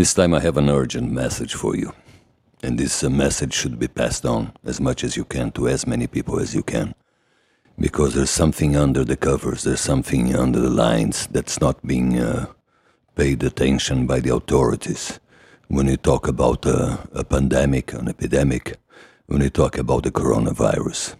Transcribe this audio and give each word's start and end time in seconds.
This 0.00 0.14
time 0.14 0.32
I 0.32 0.40
have 0.40 0.56
an 0.56 0.70
urgent 0.70 1.12
message 1.12 1.52
for 1.52 1.76
you. 1.76 1.92
And 2.62 2.78
this 2.78 3.04
uh, 3.04 3.10
message 3.10 3.52
should 3.52 3.78
be 3.78 3.86
passed 3.86 4.24
on 4.24 4.54
as 4.64 4.80
much 4.80 5.04
as 5.04 5.14
you 5.14 5.26
can 5.26 5.50
to 5.50 5.68
as 5.68 5.86
many 5.86 6.06
people 6.06 6.40
as 6.40 6.54
you 6.54 6.62
can. 6.62 6.94
Because 7.78 8.14
there's 8.14 8.30
something 8.30 8.76
under 8.76 9.04
the 9.04 9.18
covers, 9.18 9.62
there's 9.62 9.82
something 9.82 10.34
under 10.34 10.58
the 10.58 10.70
lines 10.70 11.26
that's 11.26 11.60
not 11.60 11.86
being 11.86 12.18
uh, 12.18 12.46
paid 13.14 13.42
attention 13.42 14.06
by 14.06 14.20
the 14.20 14.34
authorities. 14.34 15.20
When 15.68 15.86
you 15.86 15.98
talk 15.98 16.26
about 16.26 16.64
uh, 16.64 16.96
a 17.12 17.22
pandemic, 17.22 17.92
an 17.92 18.08
epidemic, 18.08 18.78
when 19.26 19.42
you 19.42 19.50
talk 19.50 19.76
about 19.76 20.04
the 20.04 20.10
coronavirus, 20.10 21.16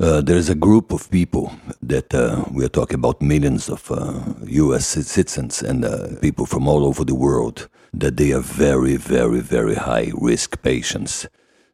uh, 0.00 0.22
there 0.22 0.38
is 0.38 0.48
a 0.48 0.54
group 0.54 0.92
of 0.92 1.10
people 1.10 1.52
that 1.82 2.14
uh, 2.14 2.46
we 2.52 2.64
are 2.64 2.70
talking 2.70 2.94
about 2.94 3.20
millions 3.20 3.68
of 3.68 3.92
uh, 3.92 4.22
US 4.46 4.86
citizens 4.86 5.60
and 5.62 5.84
uh, 5.84 6.16
people 6.22 6.46
from 6.46 6.66
all 6.66 6.86
over 6.86 7.04
the 7.04 7.14
world 7.14 7.68
that 7.92 8.16
they 8.16 8.32
are 8.32 8.40
very, 8.40 8.96
very, 8.96 9.40
very 9.40 9.74
high 9.74 10.12
risk 10.14 10.62
patients 10.62 11.26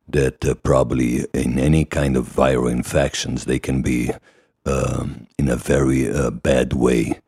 that 0.09 0.45
uh, 0.45 0.55
probably 0.55 1.27
in 1.33 1.59
any 1.59 1.85
kind 1.85 2.17
of 2.17 2.29
viral 2.29 2.71
infections 2.71 3.45
they 3.45 3.59
can 3.59 3.83
be 3.83 4.11
um, 4.67 5.27
in 5.39 5.49
a 5.49 5.57
very 5.57 6.11
uh, 6.11 6.31
bad 6.31 6.73
way 6.73 7.21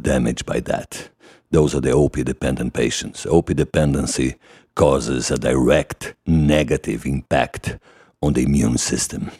damaged 0.00 0.46
by 0.46 0.58
that. 0.58 1.10
Those 1.50 1.74
are 1.74 1.82
the 1.82 1.90
opiate 1.90 2.26
dependent 2.26 2.72
patients. 2.72 3.26
Opiate 3.26 3.58
dependency 3.58 4.36
causes 4.74 5.30
a 5.30 5.36
direct 5.36 6.14
negative 6.26 7.04
impact 7.04 7.76
on 8.22 8.32
the 8.32 8.42
immune 8.42 8.78
system 8.78 9.30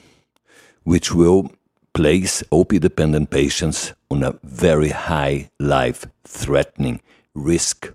which 0.86 1.12
will 1.12 1.50
place 1.94 2.44
opiate 2.52 2.82
dependent 2.82 3.28
patients 3.28 3.92
on 4.08 4.22
a 4.22 4.38
very 4.44 4.90
high 4.90 5.50
life 5.58 6.06
threatening 6.24 7.00
risk 7.34 7.92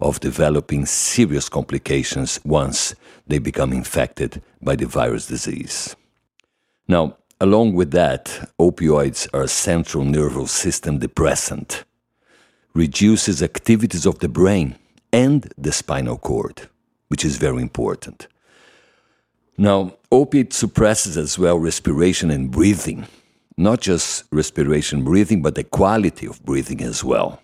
of 0.00 0.20
developing 0.20 0.86
serious 0.86 1.48
complications 1.48 2.40
once 2.44 2.94
they 3.26 3.38
become 3.38 3.72
infected 3.72 4.42
by 4.62 4.76
the 4.76 4.86
virus 4.86 5.26
disease. 5.26 5.94
Now, 6.88 7.16
along 7.40 7.74
with 7.74 7.90
that, 7.92 8.50
opioids 8.58 9.28
are 9.32 9.42
a 9.42 9.48
central 9.48 10.04
nervous 10.04 10.52
system 10.52 10.98
depressant, 10.98 11.84
reduces 12.74 13.42
activities 13.42 14.06
of 14.06 14.18
the 14.18 14.28
brain 14.28 14.76
and 15.12 15.52
the 15.56 15.72
spinal 15.72 16.18
cord, 16.18 16.68
which 17.08 17.24
is 17.24 17.36
very 17.36 17.62
important. 17.62 18.28
Now, 19.56 19.94
opiate 20.10 20.52
suppresses 20.52 21.16
as 21.16 21.38
well 21.38 21.58
respiration 21.58 22.30
and 22.30 22.50
breathing, 22.50 23.06
not 23.56 23.80
just 23.80 24.24
respiration 24.32 25.04
breathing, 25.04 25.42
but 25.42 25.54
the 25.54 25.64
quality 25.64 26.26
of 26.26 26.42
breathing 26.44 26.80
as 26.80 27.04
well, 27.04 27.42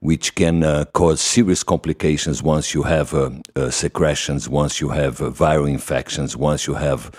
which 0.00 0.34
can 0.34 0.62
uh, 0.62 0.84
cause 0.92 1.20
serious 1.20 1.62
complications 1.62 2.42
once 2.42 2.72
you 2.72 2.84
have 2.84 3.14
uh, 3.14 3.30
uh, 3.56 3.70
secretions, 3.70 4.48
once 4.48 4.80
you 4.80 4.90
have 4.90 5.20
uh, 5.20 5.30
viral 5.30 5.68
infections, 5.68 6.36
once 6.36 6.66
you 6.66 6.74
have 6.74 7.10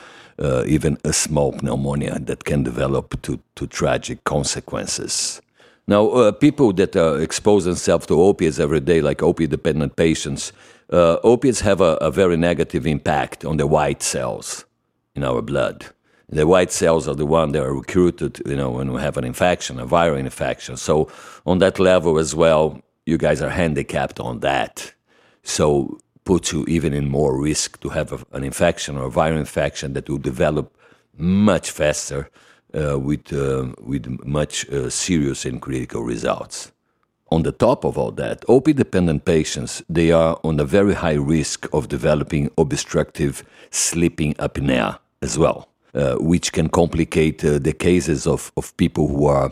even 0.65 0.97
a 1.03 1.11
small 1.11 1.51
pneumonia 1.61 2.17
that 2.19 2.45
can 2.45 2.63
develop 2.63 3.21
to, 3.21 3.37
to 3.55 3.67
tragic 3.67 4.23
consequences. 4.23 5.41
Now, 5.85 6.31
people 6.31 6.71
that 6.73 6.95
expose 7.21 7.65
themselves 7.65 8.05
to 8.05 8.21
opiates 8.21 8.57
every 8.57 8.79
day, 8.79 9.01
like 9.01 9.21
opiate 9.21 9.49
dependent 9.49 9.97
patients, 9.97 10.53
opiates 10.89 11.59
have 11.59 11.81
a, 11.81 11.97
a, 11.99 12.09
very 12.09 12.37
negative 12.37 12.87
impact 12.87 13.43
on 13.43 13.57
the 13.57 13.67
white 13.67 14.01
cells 14.01 14.63
in 15.13 15.25
our 15.25 15.41
blood. 15.41 15.87
The 16.29 16.45
white 16.45 16.71
cells 16.71 17.07
are 17.07 17.15
the 17.15 17.25
one 17.25 17.51
that 17.53 17.63
are 17.63 17.73
recruited, 17.73 18.41
you 18.45 18.55
know, 18.55 18.69
when 18.69 18.93
we 18.93 19.01
have 19.01 19.17
an 19.17 19.23
infection, 19.23 19.79
a 19.79 19.87
viral 19.87 20.19
infection. 20.19 20.77
So 20.77 21.09
on 21.45 21.57
that 21.59 21.79
level 21.79 22.19
as 22.19 22.35
well, 22.35 22.81
you 23.05 23.17
guys 23.17 23.41
are 23.41 23.49
handicapped 23.49 24.19
on 24.19 24.39
that. 24.41 24.93
So 25.43 25.97
puts 26.25 26.53
you 26.53 26.65
even 26.67 26.93
in 26.93 27.09
more 27.09 27.41
risk 27.41 27.79
to 27.81 27.89
have 27.89 28.13
a, 28.13 28.19
an 28.33 28.43
infection 28.43 28.97
or 28.97 29.07
a 29.07 29.11
viral 29.11 29.39
infection 29.39 29.93
that 29.93 30.07
will 30.07 30.19
develop 30.19 30.71
much 31.17 31.71
faster 31.71 32.29
uh, 32.75 32.99
with 32.99 33.33
uh, 33.33 33.73
with 33.81 34.05
much 34.23 34.69
uh, 34.69 34.89
serious 34.89 35.45
and 35.45 35.59
critical 35.59 36.03
results 36.03 36.71
on 37.31 37.43
the 37.43 37.51
top 37.51 37.83
of 37.85 37.97
all 37.97 38.11
that, 38.11 38.41
opioid 38.47 38.75
dependent 38.75 39.25
patients, 39.25 39.83
they 39.89 40.11
are 40.11 40.39
on 40.43 40.59
a 40.59 40.65
very 40.65 40.93
high 40.93 41.13
risk 41.13 41.67
of 41.73 41.87
developing 41.87 42.49
obstructive 42.57 43.43
sleeping 43.71 44.33
apnea 44.35 44.99
as 45.21 45.37
well, 45.37 45.68
which 46.19 46.51
can 46.51 46.69
complicate 46.69 47.43
uh, 47.43 47.59
the 47.59 47.73
cases 47.73 48.27
of, 48.27 48.51
of 48.55 48.75
people 48.77 49.07
who 49.07 49.25
are 49.25 49.51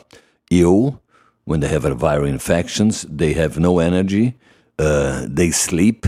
ill 0.51 1.01
when 1.45 1.61
they 1.61 1.67
have 1.67 1.85
a 1.85 1.95
viral 1.95 2.27
infections. 2.27 3.03
They 3.03 3.33
have 3.33 3.59
no 3.59 3.79
energy, 3.79 4.35
uh, 4.77 5.25
they 5.27 5.51
sleep, 5.51 6.05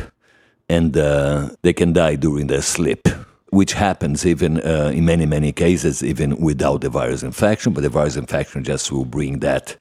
and 0.68 0.96
uh, 0.98 1.50
they 1.62 1.74
can 1.74 1.94
die 1.94 2.16
during 2.16 2.48
their 2.48 2.62
sleep. 2.62 3.08
Which 3.52 3.74
happens 3.74 4.28
even 4.28 4.62
uh, 4.62 4.92
in 4.94 5.06
many, 5.06 5.26
many 5.26 5.52
cases, 5.52 6.04
even 6.04 6.38
without 6.38 6.82
the 6.82 6.90
virus 6.90 7.24
infection, 7.24 7.74
but 7.74 7.82
the 7.82 7.90
virus 7.90 8.16
infection 8.16 8.64
just 8.64 8.92
will 8.92 9.06
bring 9.06 9.40
that 9.40 9.76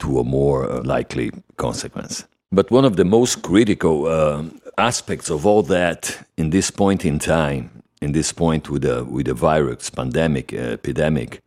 to 0.00 0.18
a 0.18 0.24
more 0.24 0.68
uh, 0.68 0.82
likely 0.82 1.30
consequence. 1.56 2.24
But 2.50 2.70
one 2.70 2.84
of 2.84 2.96
the 2.96 3.04
most 3.04 3.42
critical 3.42 4.06
uh, 4.06 4.42
aspects 4.76 5.30
of 5.30 5.46
all 5.46 5.62
that 5.64 6.26
in 6.36 6.50
this 6.50 6.70
point 6.70 7.04
in 7.04 7.20
time, 7.20 7.70
in 8.00 8.12
this 8.12 8.32
point 8.32 8.68
with 8.68 8.82
the, 8.82 9.04
with 9.04 9.26
the 9.26 9.34
virus 9.34 9.90
pandemic, 9.90 10.52
uh, 10.52 10.56
epidemic, 10.56 11.40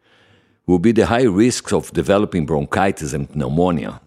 will 0.65 0.79
be 0.79 0.91
the 0.91 1.05
high 1.05 1.23
risks 1.23 1.73
of 1.73 1.91
developing 1.93 2.45
bronchitis 2.45 3.13
and 3.13 3.35
pneumonia, 3.35 4.01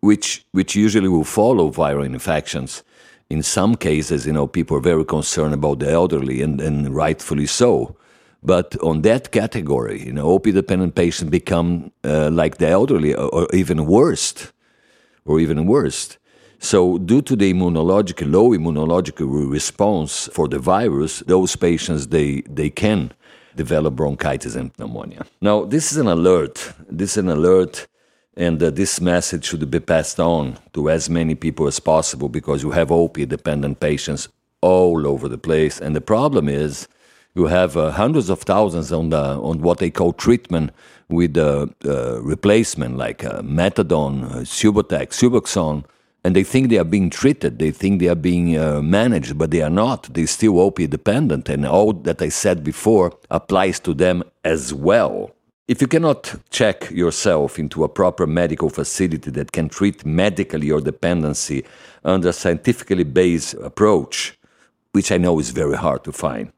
which, 0.00 0.44
which 0.52 0.74
usually 0.74 1.08
will 1.08 1.24
follow 1.24 1.70
viral 1.70 2.06
infections. 2.06 2.82
In 3.28 3.42
some 3.42 3.76
cases, 3.76 4.26
you 4.26 4.32
know, 4.32 4.46
people 4.46 4.76
are 4.76 4.80
very 4.80 5.04
concerned 5.04 5.54
about 5.54 5.78
the 5.78 5.90
elderly, 5.90 6.42
and, 6.42 6.60
and 6.60 6.94
rightfully 6.94 7.46
so. 7.46 7.96
But 8.42 8.76
on 8.82 9.02
that 9.02 9.30
category, 9.30 10.02
you 10.02 10.12
know, 10.12 10.38
opioid 10.38 10.54
dependent 10.54 10.94
patients 10.94 11.30
become 11.30 11.92
uh, 12.02 12.30
like 12.30 12.56
the 12.56 12.68
elderly 12.68 13.14
or, 13.14 13.28
or, 13.28 13.48
even 13.52 13.86
worse, 13.86 14.52
or 15.24 15.38
even 15.38 15.66
worse. 15.66 16.16
So, 16.62 16.98
due 16.98 17.22
to 17.22 17.36
the 17.36 17.54
immunological 17.54 18.30
low 18.30 18.50
immunological 18.50 19.50
response 19.50 20.28
for 20.34 20.46
the 20.46 20.58
virus, 20.58 21.20
those 21.20 21.56
patients 21.56 22.08
they 22.08 22.42
they 22.42 22.68
can 22.68 23.12
develop 23.56 23.96
bronchitis 23.96 24.56
and 24.56 24.70
pneumonia. 24.78 25.24
Now, 25.40 25.64
this 25.64 25.90
is 25.90 25.96
an 25.98 26.06
alert. 26.06 26.74
This 26.86 27.12
is 27.12 27.16
an 27.16 27.30
alert, 27.30 27.86
and 28.36 28.62
uh, 28.62 28.70
this 28.70 29.00
message 29.00 29.46
should 29.46 29.70
be 29.70 29.80
passed 29.80 30.20
on 30.20 30.58
to 30.74 30.90
as 30.90 31.08
many 31.08 31.34
people 31.34 31.66
as 31.66 31.80
possible 31.80 32.28
because 32.28 32.62
you 32.62 32.72
have 32.72 32.92
opiate 32.92 33.30
dependent 33.30 33.80
patients 33.80 34.28
all 34.60 35.06
over 35.06 35.28
the 35.28 35.38
place, 35.38 35.80
and 35.80 35.96
the 35.96 36.02
problem 36.02 36.46
is 36.46 36.88
you 37.34 37.46
have 37.46 37.74
uh, 37.78 37.90
hundreds 37.90 38.28
of 38.28 38.42
thousands 38.42 38.92
on 38.92 39.08
the 39.08 39.24
on 39.40 39.62
what 39.62 39.78
they 39.78 39.90
call 39.90 40.12
treatment 40.12 40.72
with 41.08 41.38
uh, 41.38 41.66
uh, 41.86 42.20
replacement 42.20 42.98
like 42.98 43.24
uh, 43.24 43.40
methadone, 43.40 44.24
uh, 44.24 44.44
Subutex, 44.44 45.14
Suboxone, 45.14 45.84
and 46.24 46.36
they 46.36 46.44
think 46.44 46.68
they 46.68 46.78
are 46.78 46.84
being 46.84 47.10
treated. 47.10 47.58
They 47.58 47.70
think 47.70 48.00
they 48.00 48.08
are 48.08 48.14
being 48.14 48.56
uh, 48.56 48.82
managed, 48.82 49.38
but 49.38 49.50
they 49.50 49.62
are 49.62 49.70
not. 49.70 50.12
They're 50.12 50.26
still 50.26 50.60
opiate 50.60 50.90
dependent, 50.90 51.48
and 51.48 51.66
all 51.66 51.92
that 51.92 52.20
I 52.20 52.28
said 52.28 52.62
before 52.62 53.12
applies 53.30 53.80
to 53.80 53.94
them 53.94 54.22
as 54.44 54.74
well. 54.74 55.30
If 55.66 55.80
you 55.80 55.86
cannot 55.86 56.34
check 56.50 56.90
yourself 56.90 57.58
into 57.58 57.84
a 57.84 57.88
proper 57.88 58.26
medical 58.26 58.70
facility 58.70 59.30
that 59.30 59.52
can 59.52 59.68
treat 59.68 60.04
medically 60.04 60.66
your 60.66 60.80
dependency 60.80 61.64
under 62.04 62.30
a 62.30 62.32
scientifically 62.32 63.04
based 63.04 63.54
approach, 63.54 64.36
which 64.92 65.12
I 65.12 65.16
know 65.16 65.38
is 65.38 65.50
very 65.50 65.76
hard 65.76 66.02
to 66.04 66.12
find, 66.12 66.52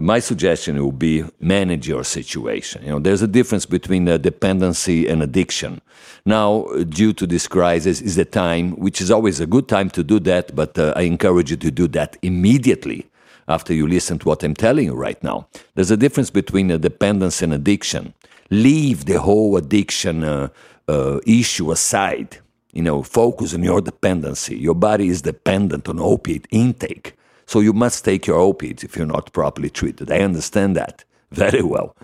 my 0.00 0.18
suggestion 0.18 0.84
would 0.84 0.98
be 0.98 1.24
manage 1.40 1.88
your 1.88 2.04
situation. 2.04 2.82
You 2.84 2.90
know, 2.90 2.98
there's 2.98 3.22
a 3.22 3.26
difference 3.26 3.66
between 3.66 4.08
uh, 4.08 4.18
dependency 4.18 5.08
and 5.08 5.22
addiction. 5.22 5.80
Now, 6.24 6.66
due 6.88 7.12
to 7.14 7.26
this 7.26 7.46
crisis, 7.48 8.00
is 8.00 8.16
the 8.16 8.24
time, 8.24 8.72
which 8.72 9.00
is 9.00 9.10
always 9.10 9.40
a 9.40 9.46
good 9.46 9.68
time 9.68 9.90
to 9.90 10.02
do 10.02 10.20
that, 10.20 10.54
but 10.54 10.78
uh, 10.78 10.92
I 10.96 11.02
encourage 11.02 11.50
you 11.50 11.56
to 11.58 11.70
do 11.70 11.88
that 11.88 12.16
immediately 12.22 13.06
after 13.48 13.72
you 13.72 13.86
listen 13.86 14.18
to 14.18 14.28
what 14.28 14.42
I'm 14.42 14.54
telling 14.54 14.84
you 14.86 14.94
right 14.94 15.22
now. 15.22 15.48
There's 15.74 15.90
a 15.90 15.96
difference 15.96 16.30
between 16.30 16.70
a 16.70 16.78
dependence 16.78 17.40
and 17.42 17.52
addiction. 17.52 18.14
Leave 18.50 19.06
the 19.06 19.20
whole 19.20 19.56
addiction 19.56 20.22
uh, 20.22 20.48
uh, 20.86 21.20
issue 21.26 21.72
aside. 21.72 22.38
You 22.72 22.82
know, 22.82 23.02
focus 23.02 23.54
on 23.54 23.62
your 23.62 23.80
dependency. 23.80 24.56
Your 24.56 24.74
body 24.74 25.08
is 25.08 25.22
dependent 25.22 25.88
on 25.88 25.98
opiate 25.98 26.46
intake. 26.50 27.14
So 27.48 27.60
you 27.60 27.72
must 27.72 28.04
take 28.04 28.26
your 28.26 28.36
opiates 28.38 28.84
if 28.84 28.94
you're 28.94 29.06
not 29.06 29.32
properly 29.32 29.70
treated. 29.70 30.12
I 30.12 30.18
understand 30.18 30.76
that 30.76 31.04
very 31.30 31.62
well. 31.62 31.96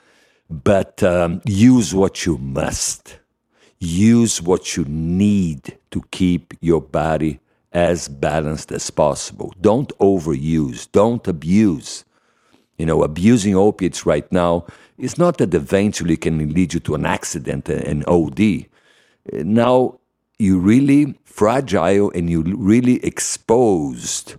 But 0.48 1.02
um, 1.02 1.42
use 1.44 1.92
what 1.94 2.24
you 2.24 2.38
must. 2.38 3.18
Use 3.78 4.40
what 4.40 4.74
you 4.74 4.86
need 4.88 5.76
to 5.90 6.02
keep 6.10 6.54
your 6.62 6.80
body 6.80 7.40
as 7.72 8.08
balanced 8.08 8.72
as 8.72 8.88
possible. 8.88 9.52
Don't 9.60 9.92
overuse, 9.98 10.90
don't 10.90 11.28
abuse. 11.28 12.06
You 12.78 12.86
know, 12.86 13.02
abusing 13.02 13.54
opiates 13.54 14.06
right 14.06 14.30
now 14.32 14.64
is 14.96 15.18
not 15.18 15.36
that 15.38 15.52
eventually 15.52 16.16
can 16.16 16.54
lead 16.54 16.72
you 16.72 16.80
to 16.80 16.94
an 16.94 17.04
accident 17.04 17.68
and 17.68 18.02
OD. 18.08 18.64
Now, 19.30 19.98
you're 20.38 20.58
really 20.58 21.18
fragile 21.24 22.10
and 22.12 22.30
you're 22.30 22.44
really 22.44 23.04
exposed 23.04 24.36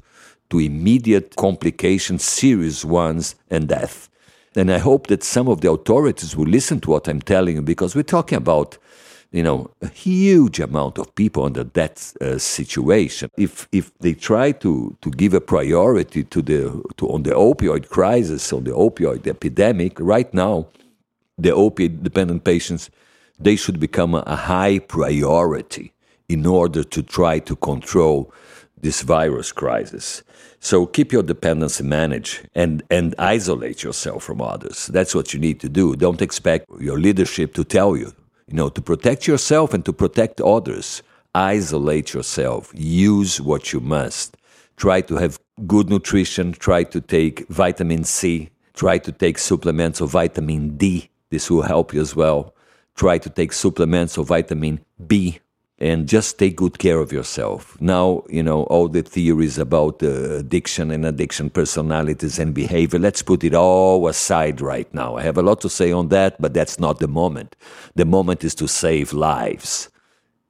to 0.50 0.60
immediate 0.60 1.36
complications, 1.36 2.24
serious 2.24 2.86
ones, 2.86 3.36
and 3.50 3.68
death. 3.68 4.10
And 4.56 4.72
I 4.72 4.78
hope 4.78 5.08
that 5.08 5.24
some 5.24 5.50
of 5.50 5.62
the 5.62 5.72
authorities 5.72 6.36
will 6.36 6.48
listen 6.48 6.80
to 6.82 6.92
what 6.92 7.08
I'm 7.08 7.22
telling 7.22 7.56
you 7.56 7.62
because 7.62 7.96
we're 7.96 8.04
talking 8.04 8.38
about, 8.38 8.78
you 9.32 9.44
know, 9.44 9.70
a 9.82 9.90
huge 9.90 10.60
amount 10.62 10.98
of 10.98 11.14
people 11.16 11.44
under 11.44 11.66
that 11.66 12.14
uh, 12.22 12.38
situation. 12.38 13.30
If 13.38 13.68
if 13.72 13.92
they 14.00 14.14
try 14.14 14.54
to 14.54 14.96
to 15.02 15.10
give 15.12 15.34
a 15.34 15.42
priority 15.42 16.24
to 16.24 16.42
the 16.42 16.84
to 16.98 17.10
on 17.10 17.24
the 17.24 17.32
opioid 17.32 17.90
crisis, 17.90 18.54
on 18.54 18.64
the 18.64 18.72
opioid 18.72 19.28
epidemic, 19.28 20.00
right 20.00 20.34
now, 20.34 20.68
the 21.38 21.50
opioid 21.50 22.02
dependent 22.02 22.46
patients, 22.46 22.90
they 23.38 23.58
should 23.58 23.80
become 23.80 24.16
a, 24.16 24.24
a 24.26 24.36
high 24.36 24.80
priority 24.80 25.92
in 26.30 26.46
order 26.46 26.84
to 26.84 27.04
try 27.04 27.40
to 27.40 27.56
control 27.58 28.34
this 28.82 29.02
virus 29.02 29.52
crisis. 29.52 30.24
So 30.60 30.86
keep 30.86 31.12
your 31.12 31.24
dependency 31.24 31.84
managed 31.84 32.48
and, 32.56 32.84
and 32.90 33.16
isolate 33.20 33.84
yourself 33.84 34.24
from 34.24 34.42
others. 34.42 34.88
That's 34.88 35.14
what 35.14 35.34
you 35.34 35.40
need 35.40 35.60
to 35.62 35.70
do. 35.70 35.96
Don't 35.96 36.22
expect 36.22 36.66
your 36.80 37.00
leadership 37.00 37.54
to 37.56 37.64
tell 37.64 37.96
you. 37.96 38.14
You 38.48 38.56
know, 38.56 38.70
to 38.70 38.82
protect 38.82 39.28
yourself 39.28 39.74
and 39.74 39.84
to 39.86 39.94
protect 39.94 40.42
others, 40.42 41.04
isolate 41.34 42.14
yourself. 42.14 42.72
Use 42.76 43.42
what 43.42 43.74
you 43.74 43.80
must. 43.80 44.38
Try 44.78 45.02
to 45.02 45.16
have 45.16 45.40
good 45.66 45.90
nutrition. 45.90 46.52
Try 46.52 46.84
to 46.84 47.02
take 47.02 47.48
vitamin 47.48 48.04
C. 48.04 48.50
Try 48.74 48.98
to 49.00 49.12
take 49.12 49.38
supplements 49.38 50.02
of 50.02 50.10
vitamin 50.12 50.78
D. 50.78 51.10
This 51.30 51.50
will 51.50 51.64
help 51.64 51.94
you 51.94 52.02
as 52.02 52.16
well. 52.16 52.54
Try 52.96 53.18
to 53.18 53.30
take 53.30 53.52
supplements 53.54 54.18
of 54.18 54.28
vitamin 54.28 54.80
B 55.08 55.40
and 55.78 56.08
just 56.08 56.40
take 56.40 56.56
good 56.56 56.80
care 56.80 57.00
of 57.00 57.12
yourself. 57.12 57.80
Now, 57.82 58.24
you 58.30 58.42
know, 58.42 58.64
all 58.64 58.88
the 58.88 59.02
theories 59.02 59.58
about 59.58 60.02
uh, 60.02 60.38
addiction 60.38 60.90
and 60.90 61.06
addiction 61.06 61.50
personalities 61.50 62.40
and 62.40 62.54
behavior, 62.54 62.98
let's 62.98 63.22
put 63.22 63.44
it 63.44 63.54
all 63.54 64.08
aside 64.08 64.62
right 64.62 64.92
now. 64.94 65.18
I 65.18 65.24
have 65.24 65.38
a 65.38 65.42
lot 65.42 65.60
to 65.62 65.70
say 65.70 65.92
on 65.92 66.08
that, 66.10 66.42
but 66.42 66.54
that's 66.54 66.80
not 66.80 67.00
the 67.00 67.10
moment. 67.10 67.58
The 67.96 68.06
moment 68.06 68.44
is 68.44 68.56
to 68.56 68.68
save 68.68 69.12
lives. 69.12 69.90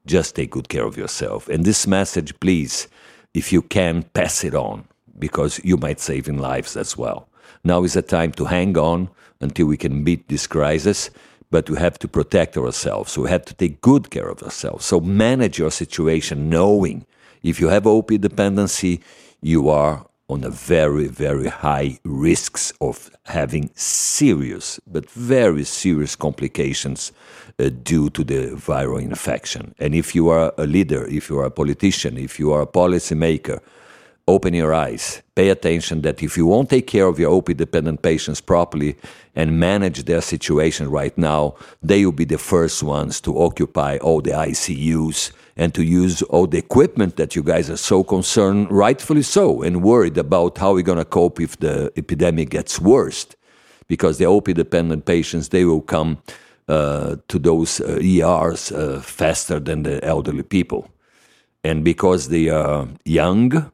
Just 0.06 0.36
take 0.36 0.52
good 0.52 0.70
care 0.70 0.86
of 0.86 0.96
yourself. 0.96 1.50
And 1.50 1.66
this 1.66 1.88
message, 1.88 2.40
please, 2.40 2.88
if 3.34 3.52
you 3.52 3.64
can, 3.64 4.04
pass 4.04 4.44
it 4.44 4.54
on 4.54 4.88
because 5.18 5.60
you 5.64 5.78
might 5.78 6.00
save 6.00 6.28
in 6.28 6.38
lives 6.38 6.78
as 6.78 6.96
well. 6.96 7.28
Now 7.64 7.84
is 7.84 7.94
the 7.94 8.04
time 8.04 8.32
to 8.34 8.46
hang 8.46 8.78
on 8.78 9.10
until 9.42 9.66
we 9.66 9.78
can 9.78 10.04
beat 10.04 10.28
this 10.28 10.46
crisis 10.46 11.10
but 11.56 11.70
we 11.70 11.78
have 11.78 11.98
to 11.98 12.10
protect 12.10 12.58
ourselves. 12.58 13.18
We 13.18 13.30
have 13.30 13.46
to 13.46 13.54
take 13.54 13.80
good 13.80 14.10
care 14.10 14.28
of 14.28 14.44
ourselves. 14.44 14.84
So 14.84 15.00
manage 15.00 15.58
your 15.58 15.72
situation 15.72 16.50
knowing 16.50 17.06
if 17.44 17.62
you 17.62 17.70
have 17.70 17.84
opioid 17.84 18.20
dependency, 18.20 19.00
you 19.42 19.70
are 19.70 20.06
on 20.28 20.44
a 20.44 20.50
very, 20.50 21.08
very 21.08 21.48
high 21.48 21.98
risks 22.04 22.74
of 22.82 23.10
having 23.24 23.70
serious, 23.74 24.82
but 24.86 25.10
very 25.10 25.64
serious 25.64 26.14
complications 26.18 27.14
uh, 27.58 27.70
due 27.84 28.10
to 28.10 28.26
the 28.26 28.48
viral 28.70 29.02
infection. 29.02 29.74
And 29.80 29.96
if 29.96 30.14
you 30.14 30.28
are 30.28 30.54
a 30.58 30.66
leader, 30.66 31.08
if 31.08 31.30
you 31.30 31.40
are 31.40 31.46
a 31.46 31.52
politician, 31.62 32.18
if 32.18 32.38
you 32.38 32.52
are 32.52 32.64
a 32.64 32.68
policymaker, 32.68 33.62
open 34.28 34.54
your 34.54 34.74
eyes. 34.74 35.22
Pay 35.36 35.50
attention 35.50 36.02
that 36.02 36.24
if 36.24 36.36
you 36.36 36.46
won't 36.46 36.70
take 36.70 36.88
care 36.88 37.06
of 37.06 37.20
your 37.20 37.32
opioid 37.32 37.58
dependent 37.58 38.02
patients 38.02 38.42
properly 38.42 38.96
and 39.36 39.60
manage 39.60 40.06
their 40.06 40.22
situation 40.22 40.90
right 40.90 41.16
now, 41.18 41.56
they 41.84 42.04
will 42.06 42.12
be 42.12 42.26
the 42.26 42.38
first 42.38 42.82
ones 42.82 43.22
to 43.22 43.38
occupy 43.40 43.98
all 43.98 44.22
the 44.22 44.32
ICUs 44.32 45.32
and 45.58 45.74
to 45.74 45.84
use 45.84 46.22
all 46.24 46.48
the 46.48 46.58
equipment 46.58 47.18
that 47.18 47.36
you 47.36 47.44
guys 47.44 47.70
are 47.70 47.78
so 47.78 48.04
concerned, 48.04 48.70
rightfully 48.72 49.22
so, 49.22 49.62
and 49.62 49.84
worried 49.84 50.18
about 50.18 50.58
how 50.58 50.74
we're 50.74 50.82
going 50.82 50.98
to 50.98 51.06
cope 51.06 51.40
if 51.40 51.58
the 51.60 51.92
epidemic 51.96 52.50
gets 52.50 52.80
worse. 52.80 53.28
Because 53.88 54.18
the 54.18 54.26
opioid 54.26 54.56
dependent 54.56 55.06
patients, 55.06 55.50
they 55.50 55.66
will 55.66 55.82
come 55.82 56.18
uh, 56.68 57.18
to 57.28 57.38
those 57.38 57.80
uh, 57.80 58.00
ERs 58.02 58.72
uh, 58.72 59.00
faster 59.02 59.60
than 59.60 59.84
the 59.84 60.04
elderly 60.04 60.42
people. 60.42 60.90
And 61.64 61.84
because 61.84 62.30
they 62.30 62.50
are 62.50 62.88
young, 63.06 63.72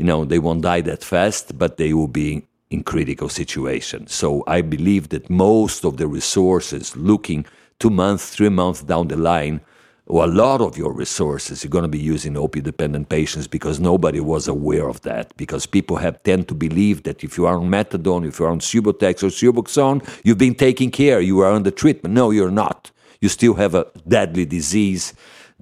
you 0.00 0.06
know, 0.06 0.24
they 0.24 0.38
won't 0.38 0.62
die 0.62 0.80
that 0.80 1.04
fast, 1.04 1.58
but 1.58 1.76
they 1.76 1.92
will 1.92 2.08
be 2.08 2.42
in 2.70 2.82
critical 2.82 3.28
situations. 3.28 4.14
So 4.14 4.42
I 4.46 4.62
believe 4.62 5.10
that 5.10 5.28
most 5.28 5.84
of 5.84 5.98
the 5.98 6.06
resources 6.06 6.96
looking 6.96 7.44
two 7.78 7.90
months, 7.90 8.34
three 8.34 8.48
months 8.48 8.82
down 8.82 9.08
the 9.08 9.18
line, 9.18 9.60
or 10.06 10.24
a 10.24 10.26
lot 10.26 10.62
of 10.62 10.78
your 10.78 10.94
resources, 10.94 11.62
you're 11.62 11.70
going 11.70 11.82
to 11.82 11.98
be 11.98 11.98
using 11.98 12.32
opioid 12.32 12.62
dependent 12.62 13.10
patients 13.10 13.46
because 13.46 13.78
nobody 13.78 14.20
was 14.20 14.48
aware 14.48 14.88
of 14.88 15.02
that. 15.02 15.36
Because 15.36 15.66
people 15.66 15.98
have 15.98 16.22
tend 16.22 16.48
to 16.48 16.54
believe 16.54 17.02
that 17.02 17.22
if 17.22 17.36
you 17.36 17.44
are 17.44 17.58
on 17.58 17.68
methadone, 17.68 18.26
if 18.26 18.38
you're 18.38 18.48
on 18.48 18.60
Subutex 18.60 19.22
or 19.22 19.26
Suboxone, 19.26 20.00
you've 20.24 20.38
been 20.38 20.54
taking 20.54 20.90
care, 20.90 21.20
you 21.20 21.40
are 21.40 21.52
under 21.52 21.70
treatment. 21.70 22.14
No, 22.14 22.30
you're 22.30 22.50
not. 22.50 22.90
You 23.20 23.28
still 23.28 23.52
have 23.54 23.74
a 23.74 23.86
deadly 24.08 24.46
disease 24.46 25.12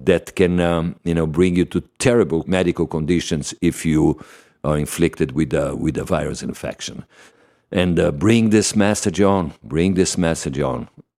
that 0.03 0.35
can 0.35 0.59
um, 0.59 0.95
you 1.03 1.13
know 1.13 1.27
bring 1.27 1.55
you 1.55 1.65
to 1.65 1.81
terrible 1.99 2.43
medical 2.47 2.87
conditions 2.87 3.53
if 3.61 3.85
you 3.85 4.19
are 4.63 4.77
inflicted 4.77 5.31
with 5.31 5.53
a, 5.53 5.75
with 5.75 5.97
a 5.97 6.03
virus 6.03 6.43
infection. 6.43 7.05
And 7.71 7.99
uh, 7.99 8.11
bring 8.11 8.49
this 8.49 8.75
message 8.75 9.21
on, 9.21 9.53
bring 9.63 9.93
this 9.93 10.17
message 10.17 10.59
on. 10.59 10.89